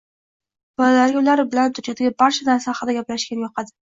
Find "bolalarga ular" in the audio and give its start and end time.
0.81-1.43